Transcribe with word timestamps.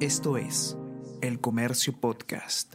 Esto 0.00 0.36
es 0.36 0.76
El 1.22 1.40
Comercio 1.40 1.98
Podcast. 1.98 2.74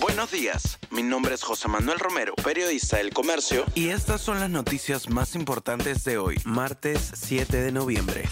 Buenos 0.00 0.30
días, 0.30 0.78
mi 0.90 1.02
nombre 1.02 1.34
es 1.34 1.42
José 1.42 1.68
Manuel 1.68 1.98
Romero, 1.98 2.34
periodista 2.42 2.96
del 2.96 3.12
Comercio, 3.12 3.66
y 3.74 3.88
estas 3.90 4.22
son 4.22 4.40
las 4.40 4.48
noticias 4.48 5.10
más 5.10 5.34
importantes 5.34 6.04
de 6.04 6.16
hoy, 6.16 6.40
martes 6.46 7.12
7 7.14 7.54
de 7.54 7.70
noviembre 7.70 8.24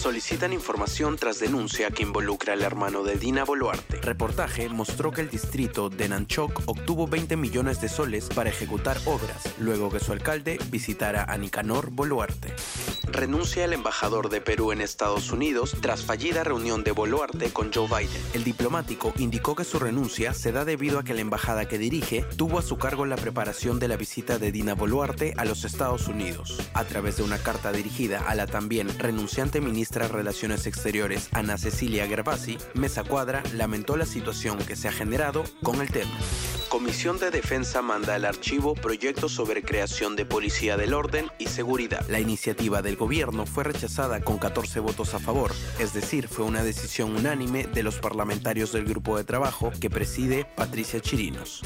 solicitan 0.00 0.54
información 0.54 1.16
tras 1.16 1.40
denuncia 1.40 1.90
que 1.90 2.02
involucra 2.02 2.54
al 2.54 2.62
hermano 2.62 3.02
de 3.02 3.16
Dina 3.16 3.44
Boluarte. 3.44 4.00
Reportaje 4.00 4.70
mostró 4.70 5.12
que 5.12 5.20
el 5.20 5.28
distrito 5.28 5.90
de 5.90 6.08
Nanchoc 6.08 6.62
obtuvo 6.64 7.06
20 7.06 7.36
millones 7.36 7.82
de 7.82 7.90
soles 7.90 8.30
para 8.34 8.48
ejecutar 8.48 8.96
obras, 9.04 9.54
luego 9.58 9.90
que 9.90 10.00
su 10.00 10.12
alcalde 10.12 10.58
visitara 10.70 11.24
a 11.24 11.36
Nicanor 11.36 11.90
Boluarte. 11.90 12.54
Renuncia 13.12 13.66
el 13.66 13.74
embajador 13.74 14.30
de 14.30 14.40
Perú 14.40 14.72
en 14.72 14.80
Estados 14.80 15.32
Unidos 15.32 15.76
tras 15.82 16.02
fallida 16.02 16.44
reunión 16.44 16.82
de 16.82 16.92
Boluarte 16.92 17.52
con 17.52 17.70
Joe 17.70 17.86
Biden. 17.86 18.22
El 18.32 18.44
diplomático 18.44 19.12
indicó 19.18 19.54
que 19.54 19.64
su 19.64 19.78
renuncia 19.78 20.32
se 20.32 20.50
da 20.50 20.64
debido 20.64 20.98
a 20.98 21.04
que 21.04 21.12
la 21.12 21.20
embajada 21.20 21.68
que 21.68 21.76
dirige 21.76 22.24
tuvo 22.36 22.58
a 22.58 22.62
su 22.62 22.78
cargo 22.78 23.04
la 23.04 23.16
preparación 23.16 23.78
de 23.78 23.88
la 23.88 23.96
visita 23.96 24.38
de 24.38 24.50
Dina 24.50 24.74
Boluarte 24.74 25.34
a 25.36 25.44
los 25.44 25.64
Estados 25.64 26.08
Unidos. 26.08 26.58
A 26.72 26.84
través 26.84 27.18
de 27.18 27.24
una 27.24 27.36
carta 27.36 27.70
dirigida 27.70 28.20
a 28.26 28.34
la 28.34 28.46
también 28.46 28.88
renunciante 28.98 29.60
ministra 29.60 29.89
ministra 29.90 30.16
Relaciones 30.16 30.68
Exteriores, 30.68 31.28
Ana 31.32 31.58
Cecilia 31.58 32.06
Gervasi, 32.06 32.58
Mesa 32.74 33.02
Cuadra 33.02 33.42
lamentó 33.54 33.96
la 33.96 34.06
situación 34.06 34.56
que 34.58 34.76
se 34.76 34.86
ha 34.86 34.92
generado 34.92 35.42
con 35.64 35.80
el 35.80 35.90
tema. 35.90 36.12
Comisión 36.70 37.18
de 37.18 37.32
Defensa 37.32 37.82
manda 37.82 38.14
al 38.14 38.24
archivo 38.24 38.76
proyectos 38.76 39.32
sobre 39.32 39.64
creación 39.64 40.14
de 40.14 40.24
Policía 40.24 40.76
del 40.76 40.94
Orden 40.94 41.26
y 41.36 41.48
Seguridad. 41.48 42.06
La 42.08 42.20
iniciativa 42.20 42.80
del 42.80 42.94
gobierno 42.94 43.44
fue 43.44 43.64
rechazada 43.64 44.20
con 44.20 44.38
14 44.38 44.78
votos 44.78 45.12
a 45.14 45.18
favor, 45.18 45.50
es 45.80 45.92
decir, 45.94 46.28
fue 46.28 46.44
una 46.44 46.62
decisión 46.62 47.16
unánime 47.16 47.64
de 47.66 47.82
los 47.82 47.98
parlamentarios 47.98 48.70
del 48.70 48.84
grupo 48.84 49.16
de 49.16 49.24
trabajo 49.24 49.72
que 49.80 49.90
preside 49.90 50.46
Patricia 50.54 51.00
Chirinos. 51.00 51.62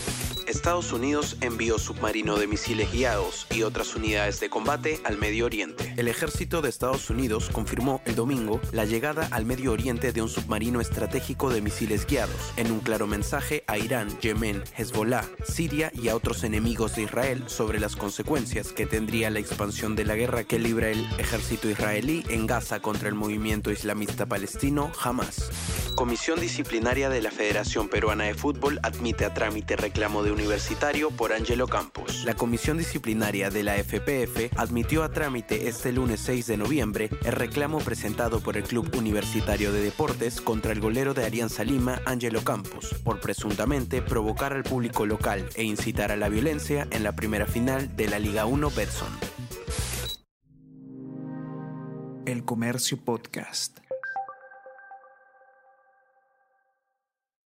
Estados 0.47 0.91
Unidos 0.93 1.37
envió 1.43 1.79
submarino 1.79 2.37
de 2.37 2.47
misiles 2.47 2.91
guiados 2.91 3.47
y 3.51 3.63
otras 3.63 3.95
unidades 3.97 4.41
de 4.41 4.49
combate 4.49 5.01
al 5.05 5.19
Medio 5.19 5.45
Oriente. 5.45 5.93
El 5.99 6.09
ejército 6.09 6.63
de 6.63 6.71
Estados 6.71 7.11
Unidos 7.11 7.51
confirmó 7.53 8.01
el 8.07 8.15
domingo 8.15 8.59
la 8.73 8.87
llegada 8.87 9.29
al 9.33 9.45
Medio 9.45 9.73
Oriente 9.73 10.13
de 10.13 10.23
un 10.23 10.31
submarino 10.31 10.81
estratégico 10.81 11.51
de 11.51 11.61
misiles 11.61 12.07
guiados, 12.07 12.53
en 12.57 12.73
un 12.73 12.81
claro 12.81 13.07
mensaje 13.07 13.65
a 13.67 13.77
Irán, 13.77 14.09
Yemen, 14.21 14.63
Hezbollah, 14.77 14.94
Siria 15.45 15.91
y 15.93 16.09
a 16.09 16.15
otros 16.15 16.45
enemigos 16.45 16.95
de 16.95 17.03
Israel 17.03 17.45
sobre 17.47 17.81
las 17.81 17.97
consecuencias 17.97 18.73
que 18.73 18.87
tendría 18.87 19.29
la 19.29 19.41
expansión 19.41 19.97
de 19.97 20.05
la 20.05 20.15
guerra 20.15 20.45
que 20.45 20.59
libra 20.59 20.89
el 20.89 21.05
ejército 21.19 21.69
israelí 21.69 22.25
en 22.29 22.47
Gaza 22.47 22.81
contra 22.81 23.09
el 23.09 23.15
movimiento 23.15 23.73
islamista 23.73 24.27
palestino 24.27 24.93
Hamas. 25.03 25.84
Comisión 25.95 26.41
Disciplinaria 26.41 27.09
de 27.09 27.23
la 27.23 27.31
Federación 27.31 27.89
Peruana 27.89 28.25
de 28.25 28.35
Fútbol 28.35 28.81
admite 28.83 29.25
a 29.25 29.33
trámite 29.33 29.77
reclamo 29.77 30.25
de 30.25 30.33
universitario 30.33 31.11
por 31.11 31.33
Angelo 31.33 31.69
Campos. 31.69 32.25
La 32.25 32.35
Comisión 32.35 32.79
Disciplinaria 32.79 33.49
de 33.49 33.63
la 33.63 33.77
FPF 33.77 34.53
admitió 34.57 35.05
a 35.05 35.11
trámite 35.11 35.69
este 35.69 35.93
lunes 35.93 36.21
6 36.21 36.49
de 36.49 36.57
noviembre 36.57 37.11
el 37.25 37.33
reclamo 37.33 37.79
presentado 37.79 38.41
por 38.41 38.57
el 38.57 38.65
Club 38.65 38.93
Universitario 38.97 39.73
de 39.73 39.83
Deportes 39.83 40.41
contra 40.41 40.73
el 40.73 40.81
golero 40.81 41.15
de 41.15 41.25
Alianza 41.25 41.63
Lima, 41.63 42.03
Angelo 42.07 42.43
Campos, 42.43 42.95
por 43.05 43.21
presuntamente 43.21 44.03
provocar 44.03 44.53
al 44.53 44.65
público 44.65 45.07
local 45.07 45.49
e 45.55 45.63
incitar 45.63 46.11
a 46.11 46.17
la 46.17 46.29
violencia 46.29 46.89
en 46.91 47.05
la 47.05 47.13
primera 47.13 47.47
final 47.47 47.95
de 47.95 48.09
la 48.09 48.19
Liga 48.19 48.47
1 48.47 48.71
Betson. 48.71 49.09
El 52.27 52.45
Comercio 52.45 52.97
Podcast. 52.97 53.84